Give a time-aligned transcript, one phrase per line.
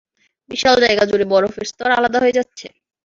[0.49, 2.67] বিশাল জায়গা জুড়ে বরফের স্তর আলাদা হয়ে যাচ্ছে!